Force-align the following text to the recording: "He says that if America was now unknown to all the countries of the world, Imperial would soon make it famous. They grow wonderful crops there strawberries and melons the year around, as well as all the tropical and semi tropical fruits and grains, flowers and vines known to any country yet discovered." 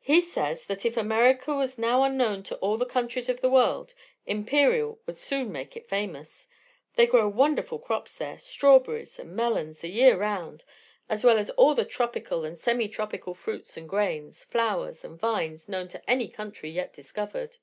"He 0.00 0.20
says 0.20 0.66
that 0.66 0.84
if 0.84 0.98
America 0.98 1.54
was 1.54 1.78
now 1.78 2.02
unknown 2.04 2.42
to 2.42 2.56
all 2.56 2.76
the 2.76 2.84
countries 2.84 3.30
of 3.30 3.40
the 3.40 3.48
world, 3.48 3.94
Imperial 4.26 5.00
would 5.06 5.16
soon 5.16 5.50
make 5.50 5.78
it 5.78 5.88
famous. 5.88 6.46
They 6.96 7.06
grow 7.06 7.26
wonderful 7.30 7.78
crops 7.78 8.16
there 8.18 8.36
strawberries 8.36 9.18
and 9.18 9.34
melons 9.34 9.78
the 9.78 9.88
year 9.88 10.18
around, 10.20 10.66
as 11.08 11.24
well 11.24 11.38
as 11.38 11.48
all 11.48 11.74
the 11.74 11.86
tropical 11.86 12.44
and 12.44 12.58
semi 12.58 12.86
tropical 12.86 13.32
fruits 13.32 13.78
and 13.78 13.88
grains, 13.88 14.44
flowers 14.44 15.04
and 15.04 15.18
vines 15.18 15.70
known 15.70 15.88
to 15.88 16.10
any 16.10 16.28
country 16.28 16.68
yet 16.68 16.92
discovered." 16.92 17.56